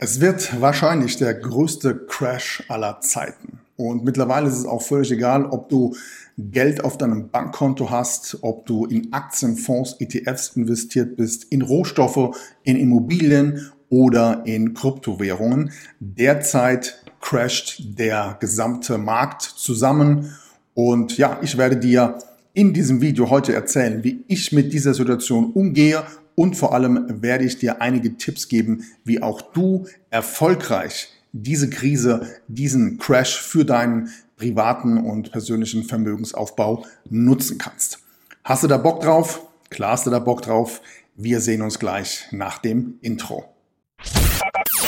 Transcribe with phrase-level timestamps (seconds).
[0.00, 3.58] Es wird wahrscheinlich der größte Crash aller Zeiten.
[3.74, 5.96] Und mittlerweile ist es auch völlig egal, ob du
[6.36, 12.76] Geld auf deinem Bankkonto hast, ob du in Aktienfonds, ETFs investiert bist, in Rohstoffe, in
[12.76, 15.72] Immobilien oder in Kryptowährungen.
[15.98, 20.32] Derzeit crasht der gesamte Markt zusammen.
[20.74, 22.20] Und ja, ich werde dir
[22.52, 26.04] in diesem Video heute erzählen, wie ich mit dieser Situation umgehe
[26.38, 32.28] und vor allem werde ich dir einige Tipps geben, wie auch du erfolgreich diese Krise,
[32.46, 37.98] diesen Crash für deinen privaten und persönlichen Vermögensaufbau nutzen kannst.
[38.44, 39.42] Hast du da Bock drauf?
[39.68, 40.80] Klar hast du da Bock drauf.
[41.16, 43.52] Wir sehen uns gleich nach dem Intro.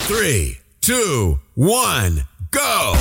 [0.06, 2.24] 3, 2, 1.
[2.50, 2.92] go.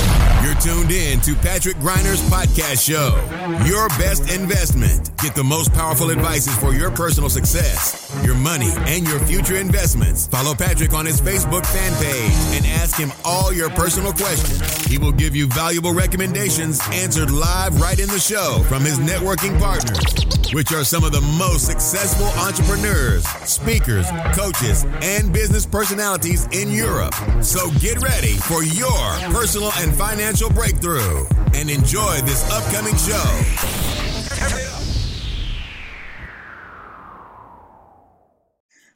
[0.42, 3.18] You're tuned in to Patrick Griner's podcast show.
[3.66, 5.10] Your best investment.
[5.18, 10.26] Get the most powerful advices for your personal success, your money, and your future investments.
[10.26, 14.60] Follow Patrick on his Facebook fan page and ask him all your personal questions.
[14.86, 19.58] He will give you valuable recommendations answered live right in the show from his networking
[19.58, 26.70] partners, which are some of the most successful entrepreneurs, speakers, coaches, and business personalities in
[26.70, 27.14] Europe.
[27.42, 28.98] So get ready for your
[29.32, 33.89] personal and financial breakthrough and enjoy this upcoming show.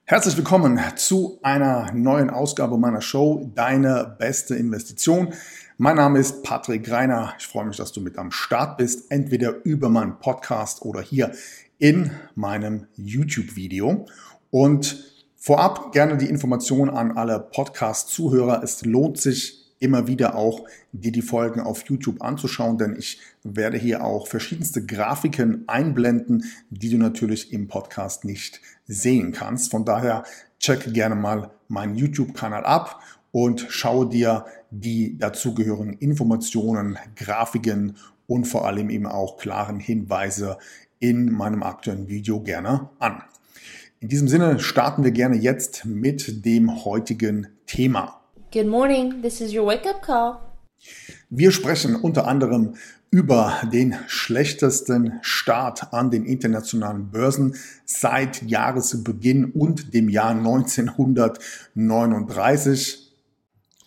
[0.06, 5.32] Herzlich willkommen zu einer neuen Ausgabe meiner Show Deine beste Investition.
[5.78, 7.32] Mein Name ist Patrick Greiner.
[7.38, 11.32] Ich freue mich, dass du mit am Start bist, entweder über meinen Podcast oder hier
[11.78, 14.04] in meinem YouTube-Video.
[14.50, 15.02] Und
[15.36, 18.62] vorab gerne die Information an alle Podcast-Zuhörer.
[18.62, 23.76] Es lohnt sich immer wieder auch dir die Folgen auf YouTube anzuschauen, denn ich werde
[23.76, 29.70] hier auch verschiedenste Grafiken einblenden, die du natürlich im Podcast nicht sehen kannst.
[29.70, 30.24] Von daher
[30.58, 37.96] check gerne mal meinen YouTube-Kanal ab und schaue dir die dazugehörigen Informationen, Grafiken
[38.26, 40.56] und vor allem eben auch klaren Hinweise
[40.98, 43.22] in meinem aktuellen Video gerne an.
[44.00, 48.23] In diesem Sinne starten wir gerne jetzt mit dem heutigen Thema.
[48.54, 50.38] Good morning, this is your wake-up call.
[51.28, 52.76] Wir sprechen unter anderem
[53.10, 63.12] über den schlechtesten Start an den internationalen Börsen seit Jahresbeginn und dem Jahr 1939.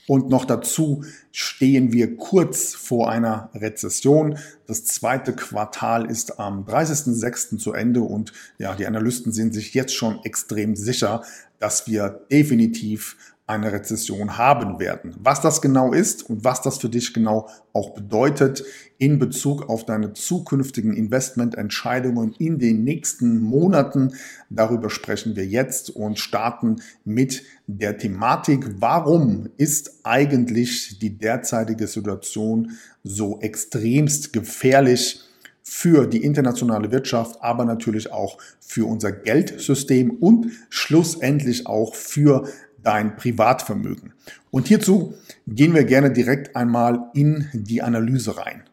[0.06, 4.38] Und noch dazu stehen wir kurz vor einer Rezession.
[4.66, 7.58] Das zweite Quartal ist am 30.06.
[7.58, 11.24] zu Ende und ja, die Analysten sind sich jetzt schon extrem sicher,
[11.60, 13.16] dass wir definitiv
[13.48, 15.16] eine Rezession haben werden.
[15.20, 18.66] Was das genau ist und was das für dich genau auch bedeutet
[18.98, 24.14] in Bezug auf deine zukünftigen Investmententscheidungen in den nächsten Monaten,
[24.50, 32.72] darüber sprechen wir jetzt und starten mit der Thematik, warum ist eigentlich die derzeitige Situation
[33.06, 35.22] so extremst gefährlich
[35.70, 42.48] für die internationale Wirtschaft, aber natürlich auch für unser Geldsystem und schlussendlich auch für
[42.84, 44.14] dein Privatvermögen.
[44.52, 45.14] Und hierzu
[45.48, 48.64] gehen wir gerne direkt einmal in die Analyse rein.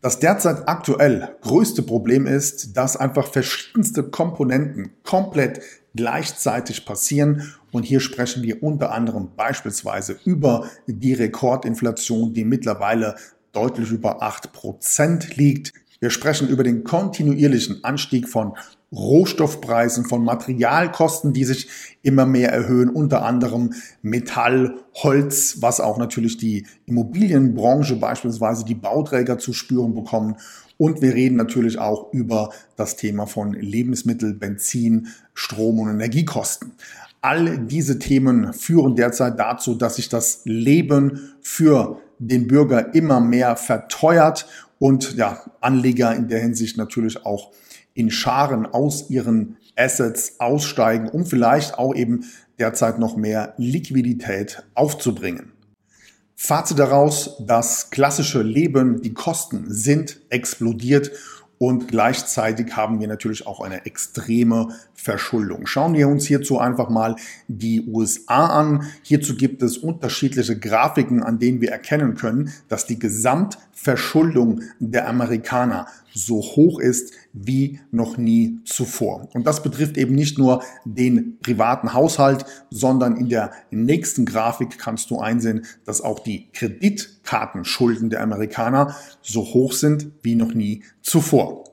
[0.00, 5.60] Das derzeit aktuell größte Problem ist, dass einfach verschiedenste Komponenten komplett
[5.94, 7.54] gleichzeitig passieren.
[7.72, 13.16] Und hier sprechen wir unter anderem beispielsweise über die Rekordinflation, die mittlerweile
[13.52, 15.72] deutlich über 8% liegt.
[15.98, 18.56] Wir sprechen über den kontinuierlichen Anstieg von
[18.92, 21.68] Rohstoffpreisen, von Materialkosten, die sich
[22.02, 29.38] immer mehr erhöhen, unter anderem Metall, Holz, was auch natürlich die Immobilienbranche, beispielsweise die Bauträger
[29.38, 30.36] zu spüren bekommen.
[30.78, 36.72] Und wir reden natürlich auch über das Thema von Lebensmittel, Benzin, Strom und Energiekosten.
[37.22, 43.56] All diese Themen führen derzeit dazu, dass sich das Leben für den Bürger immer mehr
[43.56, 44.46] verteuert
[44.78, 47.50] und ja, Anleger in der Hinsicht natürlich auch
[47.96, 52.24] in Scharen aus ihren Assets aussteigen, um vielleicht auch eben
[52.58, 55.52] derzeit noch mehr Liquidität aufzubringen.
[56.34, 61.10] Fazit daraus, das klassische Leben, die Kosten sind explodiert
[61.58, 65.66] und gleichzeitig haben wir natürlich auch eine extreme Verschuldung.
[65.66, 67.16] Schauen wir uns hierzu einfach mal
[67.48, 68.84] die USA an.
[69.02, 75.86] Hierzu gibt es unterschiedliche Grafiken, an denen wir erkennen können, dass die Gesamtverschuldung der Amerikaner
[76.16, 79.28] so hoch ist wie noch nie zuvor.
[79.34, 85.10] Und das betrifft eben nicht nur den privaten Haushalt, sondern in der nächsten Grafik kannst
[85.10, 91.64] du einsehen, dass auch die Kreditkartenschulden der Amerikaner so hoch sind wie noch nie zuvor.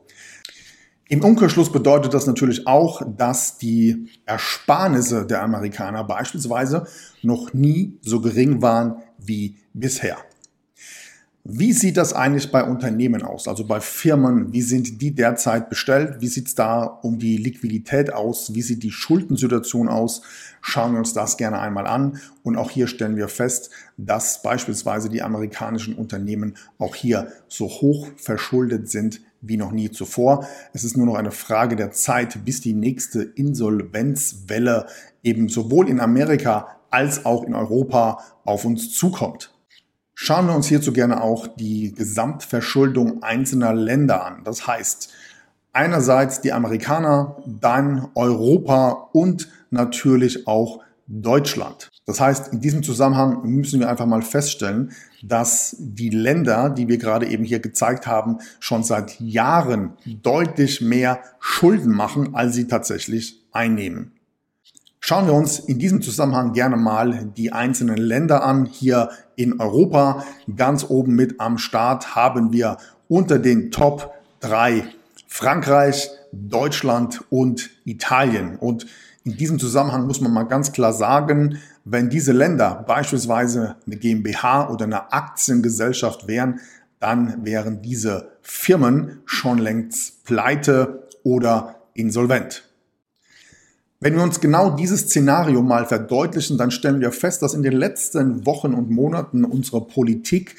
[1.07, 6.85] Im Umkehrschluss bedeutet das natürlich auch, dass die Ersparnisse der Amerikaner beispielsweise
[7.21, 10.17] noch nie so gering waren wie bisher.
[11.45, 14.53] Wie sieht das eigentlich bei Unternehmen aus, also bei Firmen?
[14.53, 16.21] Wie sind die derzeit bestellt?
[16.21, 18.53] Wie sieht es da um die Liquidität aus?
[18.53, 20.21] Wie sieht die Schuldensituation aus?
[20.61, 22.21] Schauen wir uns das gerne einmal an.
[22.43, 28.07] Und auch hier stellen wir fest, dass beispielsweise die amerikanischen Unternehmen auch hier so hoch
[28.15, 30.47] verschuldet sind wie noch nie zuvor.
[30.71, 34.85] Es ist nur noch eine Frage der Zeit, bis die nächste Insolvenzwelle
[35.23, 39.52] eben sowohl in Amerika als auch in Europa auf uns zukommt.
[40.15, 44.43] Schauen wir uns hierzu gerne auch die Gesamtverschuldung einzelner Länder an.
[44.43, 45.11] Das heißt,
[45.73, 51.89] einerseits die Amerikaner, dann Europa und natürlich auch Deutschland.
[52.05, 54.91] Das heißt, in diesem Zusammenhang müssen wir einfach mal feststellen,
[55.23, 61.21] dass die Länder, die wir gerade eben hier gezeigt haben, schon seit Jahren deutlich mehr
[61.39, 64.11] Schulden machen, als sie tatsächlich einnehmen.
[65.05, 68.63] Schauen wir uns in diesem Zusammenhang gerne mal die einzelnen Länder an.
[68.63, 70.23] Hier in Europa
[70.55, 72.77] ganz oben mit am Start haben wir
[73.09, 74.85] unter den Top 3
[75.27, 78.55] Frankreich, Deutschland und Italien.
[78.55, 78.85] Und
[79.25, 84.69] in diesem Zusammenhang muss man mal ganz klar sagen, wenn diese Länder beispielsweise eine GmbH
[84.69, 86.61] oder eine Aktiengesellschaft wären,
[87.01, 92.63] dann wären diese Firmen schon längst pleite oder insolvent.
[94.03, 97.71] Wenn wir uns genau dieses Szenario mal verdeutlichen, dann stellen wir fest, dass in den
[97.71, 100.57] letzten Wochen und Monaten unsere Politik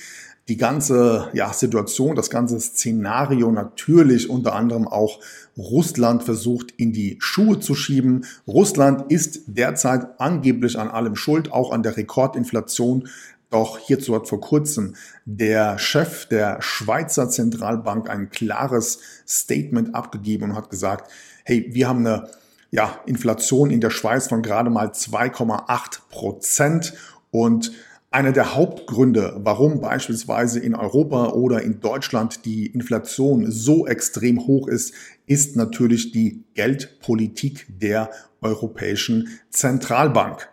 [0.49, 5.20] die ganze ja, Situation, das ganze Szenario natürlich unter anderem auch
[5.58, 8.25] Russland versucht in die Schuhe zu schieben.
[8.46, 13.08] Russland ist derzeit angeblich an allem schuld, auch an der Rekordinflation.
[13.50, 14.94] Doch hierzu hat vor kurzem
[15.26, 21.11] der Chef der Schweizer Zentralbank ein klares Statement abgegeben und hat gesagt,
[21.44, 22.31] hey, wir haben eine
[22.75, 26.94] ja, Inflation in der Schweiz von gerade mal 2,8 Prozent.
[27.31, 27.71] Und
[28.11, 34.67] einer der Hauptgründe, warum beispielsweise in Europa oder in Deutschland die Inflation so extrem hoch
[34.67, 34.93] ist,
[35.26, 38.11] ist natürlich die Geldpolitik der
[38.41, 40.49] Europäischen Zentralbank.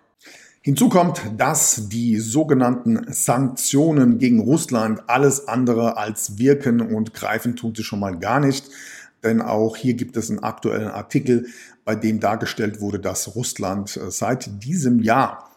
[0.62, 7.74] Hinzu kommt, dass die sogenannten Sanktionen gegen Russland alles andere als wirken und greifen tun
[7.74, 8.70] sie schon mal gar nicht.
[9.24, 11.48] Denn auch hier gibt es einen aktuellen Artikel,
[11.86, 15.50] bei dem dargestellt wurde, dass Russland äh, seit diesem Jahr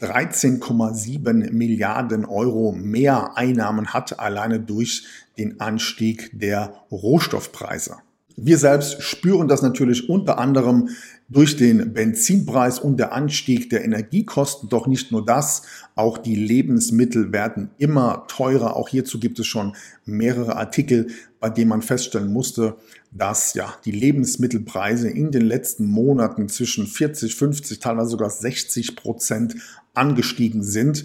[0.00, 5.04] 13,7 Milliarden Euro mehr Einnahmen hat, alleine durch
[5.38, 7.96] den Anstieg der Rohstoffpreise.
[8.36, 10.90] Wir selbst spüren das natürlich unter anderem
[11.28, 14.68] durch den Benzinpreis und der Anstieg der Energiekosten.
[14.68, 15.62] Doch nicht nur das,
[15.94, 18.76] auch die Lebensmittel werden immer teurer.
[18.76, 19.76] Auch hierzu gibt es schon
[20.06, 21.08] mehrere Artikel,
[21.38, 22.76] bei denen man feststellen musste,
[23.10, 29.56] dass ja die Lebensmittelpreise in den letzten Monaten zwischen 40, 50, teilweise sogar 60 Prozent
[29.94, 31.04] angestiegen sind.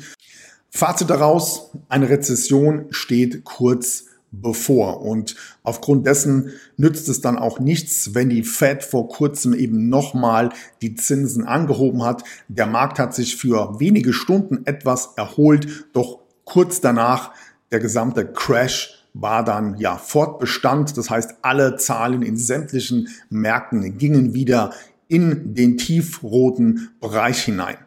[0.70, 5.01] Fazit daraus, eine Rezession steht kurz bevor.
[5.01, 10.50] Und aufgrund dessen nützt es dann auch nichts, wenn die Fed vor kurzem eben nochmal
[10.81, 12.24] die Zinsen angehoben hat.
[12.47, 17.31] Der Markt hat sich für wenige Stunden etwas erholt, doch kurz danach
[17.71, 20.97] der gesamte Crash war dann ja fortbestand.
[20.97, 24.71] Das heißt, alle Zahlen in sämtlichen Märkten gingen wieder
[25.07, 27.77] in den tiefroten Bereich hinein.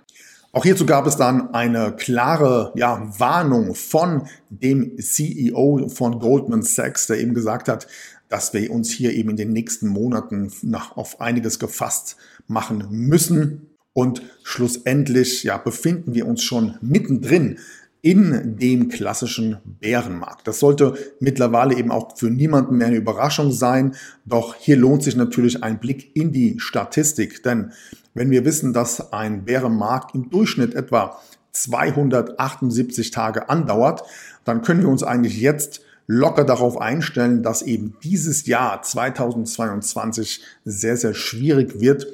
[0.57, 7.09] Auch hierzu gab es dann eine klare ja, Warnung von dem CEO von Goldman Sachs,
[7.09, 7.87] der eben gesagt hat,
[8.31, 12.17] dass wir uns hier eben in den nächsten Monaten nach, auf einiges gefasst
[12.47, 13.77] machen müssen.
[13.93, 17.59] Und schlussendlich ja, befinden wir uns schon mittendrin
[18.07, 20.47] in dem klassischen Bärenmarkt.
[20.47, 23.97] Das sollte mittlerweile eben auch für niemanden mehr eine Überraschung sein.
[24.25, 27.73] Doch hier lohnt sich natürlich ein Blick in die Statistik, denn
[28.15, 31.19] wenn wir wissen, dass ein Bärenmarkt im Durchschnitt etwa
[31.51, 34.05] 278 Tage andauert,
[34.45, 40.97] dann können wir uns eigentlich jetzt locker darauf einstellen, dass eben dieses Jahr 2022 sehr,
[40.97, 42.07] sehr schwierig wird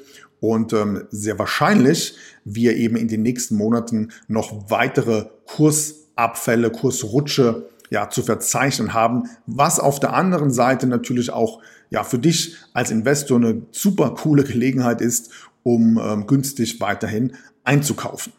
[0.43, 8.11] und ähm, sehr wahrscheinlich wir eben in den nächsten Monaten noch weitere Kursabfälle, Kursrutsche ja,
[8.11, 13.39] zu verzeichnen haben, was auf der anderen Seite natürlich auch ja, für dich als Investor
[13.39, 15.31] eine super coole Gelegenheit ist,
[15.63, 18.33] um ähm, günstig weiterhin einzukaufen.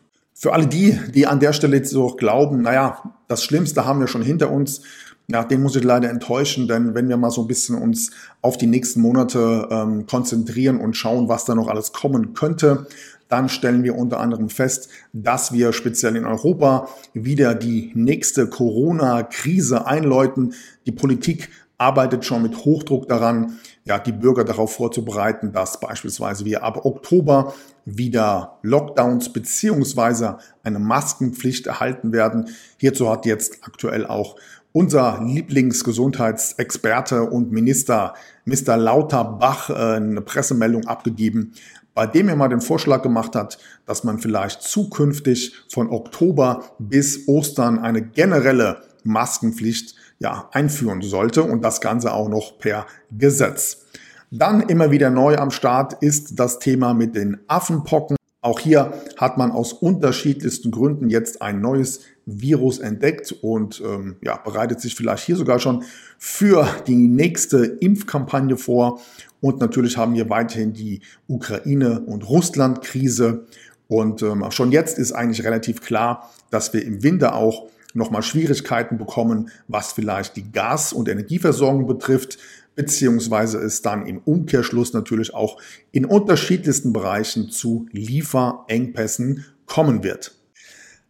[0.43, 4.07] Für alle die, die an der Stelle jetzt so glauben, naja, das Schlimmste haben wir
[4.07, 4.81] schon hinter uns,
[5.29, 8.57] ja, den muss ich leider enttäuschen, denn wenn wir mal so ein bisschen uns auf
[8.57, 12.87] die nächsten Monate ähm, konzentrieren und schauen, was da noch alles kommen könnte,
[13.29, 19.87] dann stellen wir unter anderem fest, dass wir speziell in Europa wieder die nächste Corona-Krise
[19.87, 20.55] einläuten.
[20.85, 26.63] Die Politik arbeitet schon mit Hochdruck daran, ja, die Bürger darauf vorzubereiten, dass beispielsweise wir
[26.63, 27.53] ab Oktober
[27.85, 32.49] wieder Lockdowns beziehungsweise eine Maskenpflicht erhalten werden.
[32.77, 34.35] Hierzu hat jetzt aktuell auch
[34.71, 38.13] unser Lieblingsgesundheitsexperte und Minister,
[38.45, 38.77] Mr.
[38.77, 41.53] Lauterbach, äh, eine Pressemeldung abgegeben,
[41.93, 47.27] bei dem er mal den Vorschlag gemacht hat, dass man vielleicht zukünftig von Oktober bis
[47.27, 53.85] Ostern eine generelle Maskenpflicht ja, einführen sollte und das Ganze auch noch per Gesetz.
[54.31, 58.17] Dann immer wieder neu am Start ist das Thema mit den Affenpocken.
[58.41, 64.37] Auch hier hat man aus unterschiedlichsten Gründen jetzt ein neues Virus entdeckt und ähm, ja,
[64.37, 65.83] bereitet sich vielleicht hier sogar schon
[66.17, 69.01] für die nächste Impfkampagne vor.
[69.39, 73.45] Und natürlich haben wir weiterhin die Ukraine- und Russland-Krise.
[73.87, 78.97] Und ähm, schon jetzt ist eigentlich relativ klar, dass wir im Winter auch nochmal Schwierigkeiten
[78.97, 82.37] bekommen, was vielleicht die Gas- und Energieversorgung betrifft,
[82.75, 90.35] beziehungsweise es dann im Umkehrschluss natürlich auch in unterschiedlichsten Bereichen zu Lieferengpässen kommen wird.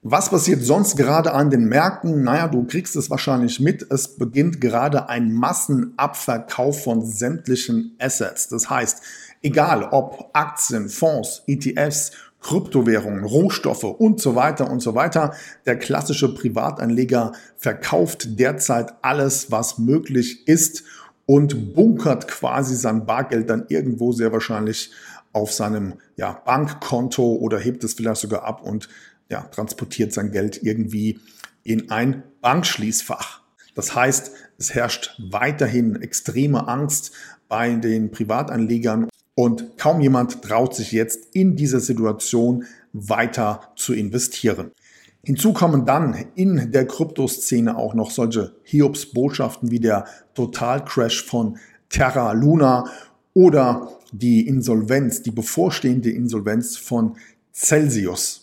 [0.05, 2.23] Was passiert sonst gerade an den Märkten?
[2.23, 3.87] Naja, du kriegst es wahrscheinlich mit.
[3.89, 8.49] Es beginnt gerade ein Massenabverkauf von sämtlichen Assets.
[8.49, 9.01] Das heißt,
[9.41, 12.11] egal ob Aktien, Fonds, ETFs,
[12.43, 15.33] Kryptowährungen, Rohstoffe und so weiter und so weiter.
[15.65, 20.83] Der klassische Privatanleger verkauft derzeit alles, was möglich ist
[21.25, 24.91] und bunkert quasi sein Bargeld dann irgendwo sehr wahrscheinlich
[25.31, 28.87] auf seinem ja, Bankkonto oder hebt es vielleicht sogar ab und
[29.29, 31.19] ja, transportiert sein Geld irgendwie
[31.63, 33.41] in ein Bankschließfach.
[33.73, 37.13] Das heißt, es herrscht weiterhin extreme Angst
[37.47, 44.71] bei den Privatanlegern und kaum jemand traut sich jetzt in dieser Situation weiter zu investieren.
[45.25, 51.57] Hinzu kommen dann in der Kryptoszene auch noch solche Hiobs-Botschaften wie der Totalcrash von
[51.89, 52.85] Terra Luna
[53.33, 57.15] oder die Insolvenz, die bevorstehende Insolvenz von
[57.53, 58.42] Celsius.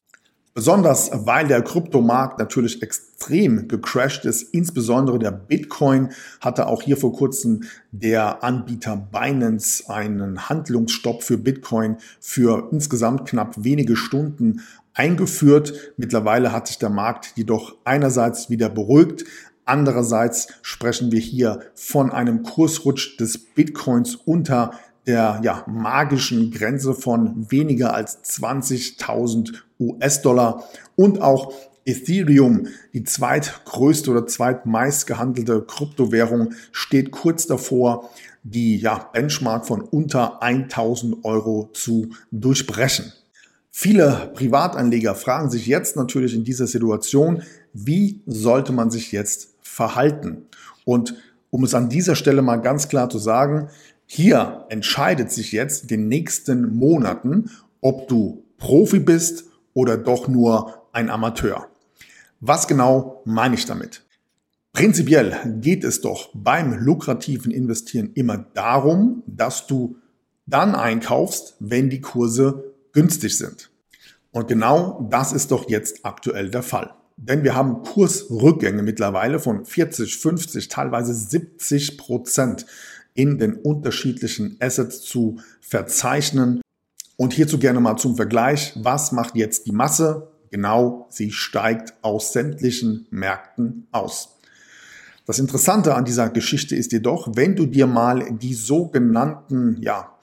[0.53, 7.13] Besonders weil der Kryptomarkt natürlich extrem gecrashed ist, insbesondere der Bitcoin hatte auch hier vor
[7.13, 15.93] kurzem der Anbieter Binance einen Handlungsstopp für Bitcoin für insgesamt knapp wenige Stunden eingeführt.
[15.97, 19.25] Mittlerweile hat sich der Markt jedoch einerseits wieder beruhigt,
[19.67, 24.73] andererseits sprechen wir hier von einem Kursrutsch des Bitcoins unter
[25.07, 30.65] der ja, magischen Grenze von weniger als 20.000 US-Dollar
[30.97, 31.53] und auch
[31.87, 38.11] Ethereum, die zweitgrößte oder zweitmeist gehandelte Kryptowährung, steht kurz davor,
[38.43, 43.13] die ja, Benchmark von unter 1000 Euro zu durchbrechen.
[43.71, 47.43] Viele Privatanleger fragen sich jetzt natürlich in dieser Situation,
[47.73, 50.47] wie sollte man sich jetzt verhalten?
[50.85, 51.15] Und
[51.51, 53.69] um es an dieser Stelle mal ganz klar zu sagen,
[54.13, 57.49] hier entscheidet sich jetzt in den nächsten Monaten,
[57.81, 61.69] ob du Profi bist oder doch nur ein Amateur.
[62.41, 64.03] Was genau meine ich damit?
[64.73, 69.95] Prinzipiell geht es doch beim lukrativen Investieren immer darum, dass du
[70.45, 73.71] dann einkaufst, wenn die Kurse günstig sind.
[74.33, 76.95] Und genau das ist doch jetzt aktuell der Fall.
[77.17, 82.67] Denn wir haben Kursrückgänge mittlerweile von 40, 50, teilweise 70 Prozent
[83.21, 86.63] in den unterschiedlichen Assets zu verzeichnen.
[87.17, 90.29] Und hierzu gerne mal zum Vergleich, was macht jetzt die Masse?
[90.51, 94.37] Genau, sie steigt aus sämtlichen Märkten aus.
[95.27, 100.15] Das Interessante an dieser Geschichte ist jedoch, wenn du dir mal die sogenannten ja,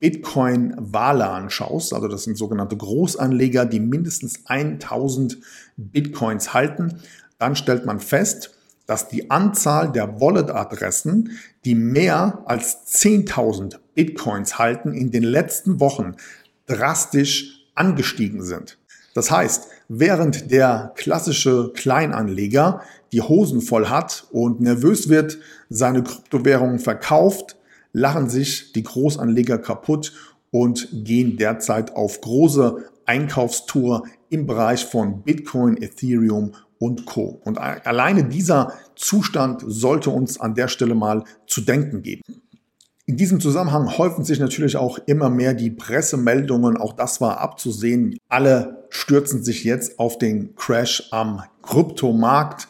[0.00, 5.38] Bitcoin-Wale anschaust, also das sind sogenannte Großanleger, die mindestens 1000
[5.76, 7.00] Bitcoins halten,
[7.38, 8.52] dann stellt man fest,
[8.92, 11.30] dass die Anzahl der Wallet-Adressen,
[11.64, 16.12] die mehr als 10.000 Bitcoins halten, in den letzten Wochen
[16.66, 18.76] drastisch angestiegen sind.
[19.14, 22.82] Das heißt, während der klassische Kleinanleger
[23.12, 25.38] die Hosen voll hat und nervös wird,
[25.70, 27.56] seine Kryptowährungen verkauft,
[27.94, 30.12] lachen sich die Großanleger kaputt
[30.50, 37.40] und gehen derzeit auf große Einkaufstour im Bereich von Bitcoin, Ethereum und Co.
[37.44, 42.22] Und alleine dieser Zustand sollte uns an der Stelle mal zu denken geben.
[43.04, 48.16] In diesem Zusammenhang häufen sich natürlich auch immer mehr die Pressemeldungen, auch das war abzusehen.
[48.28, 52.68] Alle stürzen sich jetzt auf den Crash am Kryptomarkt.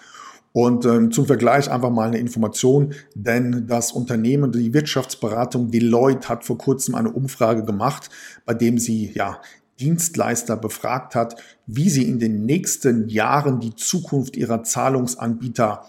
[0.54, 6.44] Und ähm, zum Vergleich einfach mal eine Information, denn das Unternehmen, die Wirtschaftsberatung Deloitte hat
[6.44, 8.10] vor kurzem eine Umfrage gemacht,
[8.44, 9.40] bei dem sie ja
[9.80, 15.84] Dienstleister befragt hat, wie sie in den nächsten Jahren die Zukunft ihrer Zahlungsanbieter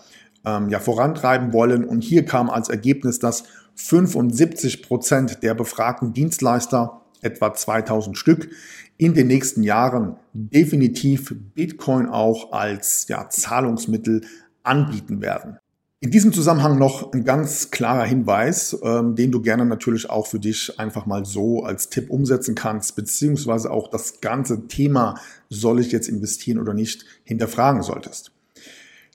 [0.45, 1.83] ähm, ja, vorantreiben wollen.
[1.83, 3.43] Und hier kam als Ergebnis, dass
[3.75, 8.49] 75 Prozent der befragten Dienstleister, etwa 2000 Stück,
[8.97, 14.21] in den nächsten Jahren definitiv Bitcoin auch als ja, Zahlungsmittel
[14.63, 15.57] anbieten werden.
[16.03, 20.37] In diesem Zusammenhang noch ein ganz klarer Hinweis, ähm, den du gerne natürlich auch für
[20.37, 25.15] dich einfach mal so als Tipp umsetzen kannst, beziehungsweise auch das ganze Thema,
[25.49, 28.33] soll ich jetzt investieren oder nicht, hinterfragen solltest.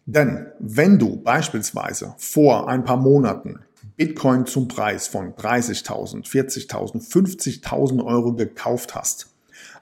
[0.07, 3.59] Denn wenn du beispielsweise vor ein paar Monaten
[3.99, 9.29] Bitcoin zum Preis von 30.000, 40.000, 50.000 Euro gekauft hast,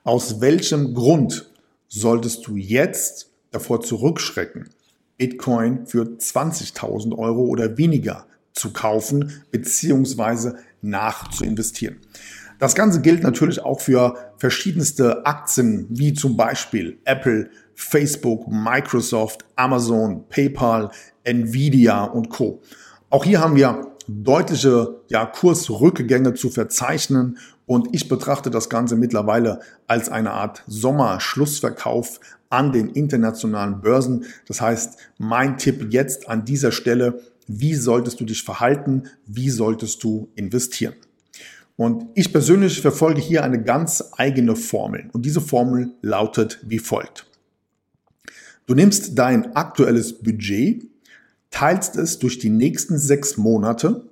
[0.03, 1.53] aus welchem Grund
[1.87, 4.71] solltest du jetzt davor zurückschrecken,
[5.17, 10.53] Bitcoin für 20.000 Euro oder weniger zu kaufen bzw.
[10.83, 12.01] nachzuinvestieren.
[12.59, 20.27] Das Ganze gilt natürlich auch für verschiedenste Aktien wie zum Beispiel Apple, Facebook, Microsoft, Amazon,
[20.29, 20.91] PayPal,
[21.25, 22.63] Nvidia und Co.
[23.11, 29.61] Auch hier haben wir deutliche ja, Kursrückgänge zu verzeichnen und ich betrachte das Ganze mittlerweile
[29.87, 32.21] als eine Art Sommerschlussverkauf
[32.51, 34.25] an den internationalen Börsen.
[34.47, 40.03] Das heißt, mein Tipp jetzt an dieser Stelle, wie solltest du dich verhalten, wie solltest
[40.03, 40.95] du investieren?
[41.77, 45.11] Und ich persönlich verfolge hier eine ganz eigene Formel.
[45.13, 47.27] Und diese Formel lautet wie folgt.
[48.67, 50.89] Du nimmst dein aktuelles Budget,
[51.51, 54.09] teilst es durch die nächsten sechs Monate,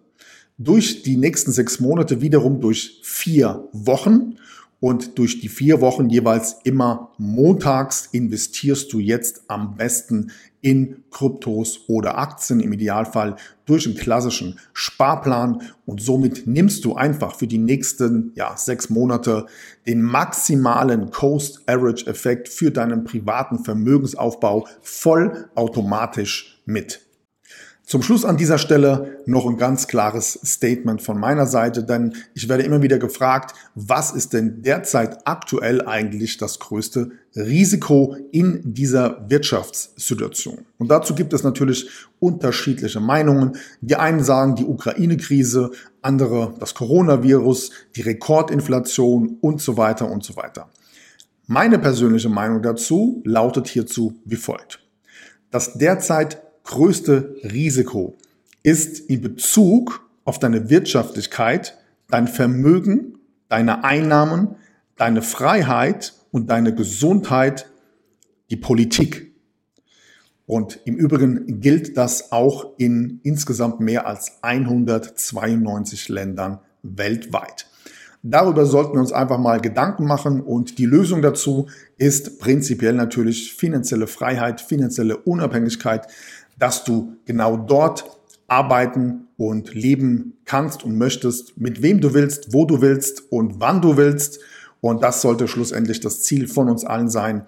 [0.59, 4.37] durch die nächsten sechs Monate wiederum durch vier Wochen
[4.81, 11.81] und durch die vier Wochen jeweils immer montags investierst du jetzt am besten in Kryptos
[11.89, 17.59] oder Aktien, im Idealfall durch einen klassischen Sparplan und somit nimmst du einfach für die
[17.59, 19.47] nächsten ja, sechs Monate
[19.87, 27.05] den maximalen Coast Average Effekt für deinen privaten Vermögensaufbau vollautomatisch mit.
[27.87, 32.49] Zum Schluss an dieser Stelle noch ein ganz klares Statement von meiner Seite, denn ich
[32.49, 39.29] werde immer wieder gefragt, was ist denn derzeit aktuell eigentlich das größte Risiko in dieser
[39.29, 40.65] Wirtschaftssituation?
[40.79, 43.59] Und dazu gibt es natürlich unterschiedliche Meinungen.
[43.83, 50.37] Die einen sagen die Ukraine-Krise, andere das Coronavirus, die Rekordinflation und so weiter und so
[50.37, 50.71] weiter.
[51.47, 54.81] Meine persönliche Meinung dazu lautet hierzu wie folgt.
[55.51, 58.17] Das derzeit größte Risiko
[58.63, 61.79] ist in Bezug auf deine Wirtschaftlichkeit,
[62.11, 64.57] dein Vermögen, deine Einnahmen,
[64.97, 67.71] deine Freiheit und deine Gesundheit
[68.51, 69.33] die Politik.
[70.47, 77.67] Und im Übrigen gilt das auch in insgesamt mehr als 192 Ländern weltweit.
[78.27, 81.67] Darüber sollten wir uns einfach mal Gedanken machen und die Lösung dazu
[81.99, 86.07] ist prinzipiell natürlich finanzielle Freiheit, finanzielle Unabhängigkeit,
[86.59, 88.05] dass du genau dort
[88.47, 93.81] arbeiten und leben kannst und möchtest, mit wem du willst, wo du willst und wann
[93.81, 94.41] du willst.
[94.81, 97.47] Und das sollte schlussendlich das Ziel von uns allen sein.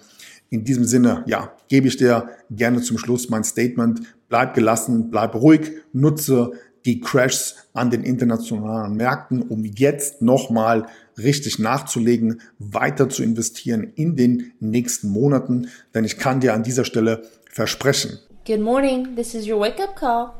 [0.49, 4.01] In diesem Sinne, ja, gebe ich dir gerne zum Schluss mein Statement.
[4.29, 6.53] Bleib gelassen, bleib ruhig, nutze
[6.87, 10.87] die Crashs an den internationalen Märkten, um jetzt nochmal
[11.19, 15.69] richtig nachzulegen, weiter zu investieren in den nächsten Monaten.
[15.95, 19.97] Denn ich kann dir an dieser Stelle versprechen, Good morning, this is your wake up
[19.97, 20.33] call.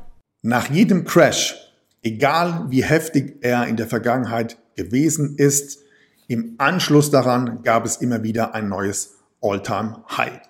[0.43, 1.57] Nach jedem Crash,
[2.05, 5.81] egal wie heftig er in der Vergangenheit gewesen ist,
[6.29, 10.41] im Anschluss daran gab es immer wieder ein neues All-Time-High.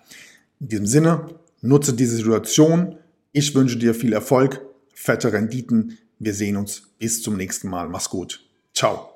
[0.61, 1.29] In diesem Sinne,
[1.63, 2.99] nutze diese Situation.
[3.33, 4.61] Ich wünsche dir viel Erfolg,
[4.93, 5.97] fette Renditen.
[6.19, 7.89] Wir sehen uns bis zum nächsten Mal.
[7.89, 8.45] Mach's gut.
[8.75, 9.16] Ciao.